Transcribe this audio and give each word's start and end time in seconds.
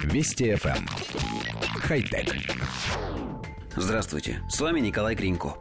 Вести 0.00 0.50
FM. 0.52 0.76
Эм. 0.76 0.86
Хай-тек. 1.80 2.34
Здравствуйте, 3.76 4.42
с 4.48 4.60
вами 4.60 4.80
Николай 4.80 5.14
Кринько. 5.14 5.54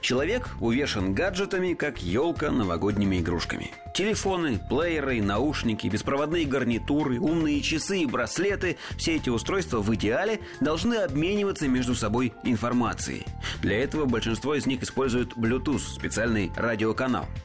Человек 0.00 0.48
увешан 0.60 1.14
гаджетами, 1.14 1.74
как 1.74 2.02
елка 2.02 2.50
новогодними 2.50 3.20
игрушками. 3.20 3.72
Телефоны, 3.94 4.58
плееры, 4.70 5.20
наушники, 5.20 5.86
беспроводные 5.88 6.46
гарнитуры, 6.46 7.20
умные 7.20 7.60
часы 7.60 8.00
и 8.00 8.06
браслеты– 8.06 8.78
все 8.96 9.16
эти 9.16 9.28
устройства 9.28 9.80
в 9.80 9.94
идеале 9.94 10.40
должны 10.60 10.94
обмениваться 10.94 11.68
между 11.68 11.94
собой 11.94 12.32
информацией. 12.42 13.24
Для 13.60 13.78
этого 13.78 14.06
большинство 14.06 14.54
из 14.54 14.66
них 14.66 14.82
используют 14.82 15.34
Bluetooth– 15.34 15.78
специальный 15.94 16.50
радиоканал– 16.56 17.26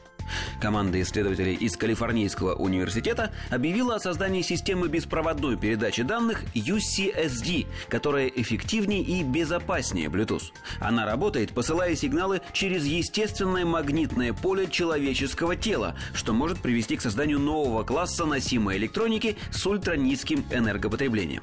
Команда 0.60 1.00
исследователей 1.02 1.54
из 1.54 1.76
Калифорнийского 1.76 2.54
университета 2.54 3.32
объявила 3.50 3.96
о 3.96 4.00
создании 4.00 4.42
системы 4.42 4.88
беспроводной 4.88 5.56
передачи 5.56 6.02
данных 6.02 6.42
UCSD, 6.54 7.66
которая 7.88 8.28
эффективнее 8.28 9.02
и 9.02 9.22
безопаснее 9.22 10.08
Bluetooth. 10.08 10.52
Она 10.80 11.04
работает, 11.06 11.52
посылая 11.52 11.94
сигналы 11.96 12.40
через 12.52 12.84
естественное 12.84 13.64
магнитное 13.64 14.32
поле 14.32 14.68
человеческого 14.68 15.56
тела, 15.56 15.94
что 16.14 16.32
может 16.32 16.60
привести 16.60 16.96
к 16.96 17.02
созданию 17.02 17.38
нового 17.38 17.82
класса 17.84 18.24
носимой 18.24 18.76
электроники 18.76 19.36
с 19.50 19.66
ультранизким 19.66 20.44
энергопотреблением. 20.50 21.42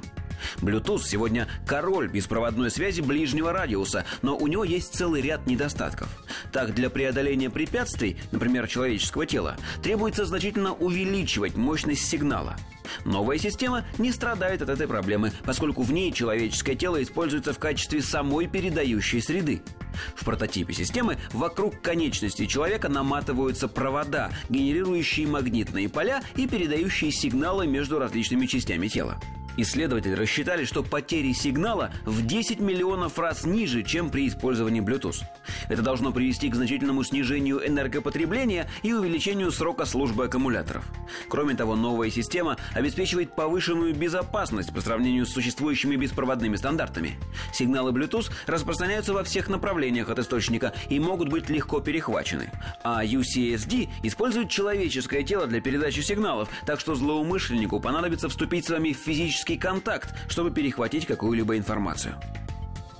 Bluetooth 0.57 1.03
сегодня 1.03 1.47
король 1.65 2.09
беспроводной 2.09 2.71
связи 2.71 3.01
ближнего 3.01 3.51
радиуса, 3.51 4.05
но 4.21 4.37
у 4.37 4.47
него 4.47 4.63
есть 4.63 4.93
целый 4.93 5.21
ряд 5.21 5.47
недостатков. 5.47 6.09
Так, 6.51 6.73
для 6.73 6.89
преодоления 6.89 7.49
препятствий, 7.49 8.17
например, 8.31 8.67
человеческого 8.67 9.25
тела, 9.25 9.57
требуется 9.81 10.25
значительно 10.25 10.73
увеличивать 10.73 11.55
мощность 11.55 12.07
сигнала. 12.07 12.55
Новая 13.05 13.37
система 13.37 13.85
не 13.97 14.11
страдает 14.11 14.61
от 14.61 14.69
этой 14.69 14.87
проблемы, 14.87 15.31
поскольку 15.45 15.83
в 15.83 15.91
ней 15.91 16.11
человеческое 16.11 16.75
тело 16.75 17.01
используется 17.01 17.53
в 17.53 17.59
качестве 17.59 18.01
самой 18.01 18.47
передающей 18.47 19.21
среды. 19.21 19.61
В 20.15 20.25
прототипе 20.25 20.73
системы 20.73 21.17
вокруг 21.33 21.81
конечности 21.81 22.45
человека 22.45 22.89
наматываются 22.89 23.67
провода, 23.67 24.31
генерирующие 24.49 25.27
магнитные 25.27 25.89
поля 25.89 26.21
и 26.35 26.47
передающие 26.47 27.11
сигналы 27.11 27.67
между 27.67 27.99
различными 27.99 28.45
частями 28.45 28.87
тела. 28.87 29.19
Исследователи 29.61 30.13
рассчитали, 30.13 30.63
что 30.63 30.83
потери 30.83 31.33
сигнала 31.33 31.91
в 32.05 32.25
10 32.25 32.59
миллионов 32.59 33.19
раз 33.19 33.45
ниже, 33.45 33.83
чем 33.83 34.09
при 34.09 34.27
использовании 34.27 34.81
Bluetooth. 34.81 35.21
Это 35.67 35.81
должно 35.81 36.13
привести 36.13 36.49
к 36.49 36.55
значительному 36.55 37.03
снижению 37.03 37.67
энергопотребления 37.67 38.69
и 38.83 38.93
увеличению 38.93 39.51
срока 39.51 39.85
службы 39.85 40.25
аккумуляторов. 40.25 40.85
Кроме 41.27 41.55
того, 41.55 41.75
новая 41.75 42.09
система 42.09 42.55
обеспечивает 42.73 43.35
повышенную 43.35 43.93
безопасность 43.93 44.73
по 44.73 44.79
сравнению 44.79 45.25
с 45.25 45.33
существующими 45.33 45.97
беспроводными 45.97 46.55
стандартами. 46.55 47.19
Сигналы 47.53 47.91
Bluetooth 47.91 48.31
распространяются 48.47 49.13
во 49.13 49.25
всех 49.25 49.49
направлениях 49.49 50.09
от 50.09 50.19
источника 50.19 50.73
и 50.89 50.99
могут 50.99 51.27
быть 51.27 51.49
легко 51.49 51.81
перехвачены. 51.81 52.49
А 52.83 53.03
UCSD 53.03 53.89
использует 54.03 54.49
человеческое 54.49 55.23
тело 55.23 55.47
для 55.47 55.59
передачи 55.59 55.99
сигналов, 55.99 56.49
так 56.65 56.79
что 56.79 56.95
злоумышленнику 56.95 57.81
понадобится 57.81 58.29
вступить 58.29 58.65
с 58.65 58.69
вами 58.69 58.93
в 58.93 58.97
физический 58.97 59.48
контакт, 59.57 60.13
чтобы 60.29 60.51
перехватить 60.51 61.05
какую-либо 61.05 61.57
информацию. 61.57 62.15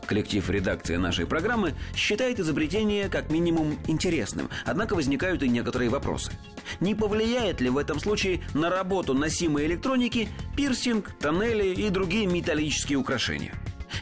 Коллектив 0.10 0.50
редакции 0.50 0.96
нашей 0.96 1.28
программы 1.28 1.76
считает 1.96 2.40
изобретение 2.40 3.10
как 3.10 3.30
минимум 3.30 3.78
интересным, 3.86 4.50
однако 4.66 4.96
возникают 4.96 5.44
и 5.44 5.50
некоторые 5.50 5.92
вопросы. 5.92 6.32
Не 6.80 6.96
повлияет 6.96 7.62
ли 7.62 7.70
в 7.70 7.78
этом 7.78 8.00
случае 8.00 8.42
на 8.56 8.72
работу 8.72 9.14
носимой 9.14 9.68
электроники 9.68 10.28
пирсинг, 10.58 11.12
тоннели 11.20 11.76
и 11.76 11.90
другие 11.90 12.26
металлические 12.26 12.98
украшения? 12.98 13.54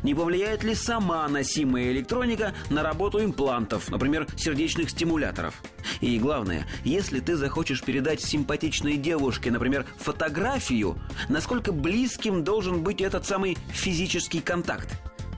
Не 0.04 0.14
повлияет 0.14 0.64
ли 0.64 0.76
сама 0.76 1.28
носимая 1.28 1.92
электроника 1.92 2.54
на 2.70 2.84
работу 2.84 3.24
имплантов, 3.24 3.90
например, 3.90 4.28
сердечных 4.36 4.90
стимуляторов? 4.90 5.62
И 6.02 6.18
главное, 6.20 6.66
если 6.84 7.20
ты 7.20 7.36
захочешь 7.36 7.82
передать 7.82 8.22
симпатичной 8.22 8.98
девушке, 8.98 9.52
например, 9.52 9.86
фотографию, 9.98 10.98
насколько 11.30 11.72
близким 11.72 12.44
должен 12.44 12.84
быть 12.84 13.02
этот 13.02 13.26
самый 13.26 13.58
физический 13.72 14.42
контакт? 14.42 14.90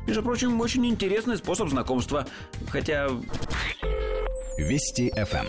Между 0.08 0.24
прочим, 0.24 0.60
очень 0.60 0.86
интересный 0.88 1.38
способ 1.38 1.70
знакомства. 1.70 2.26
Хотя... 2.70 3.10
Вести 4.58 5.10
FM. 5.16 5.46
Эм. 5.46 5.48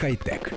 Хай-тек. 0.00 0.52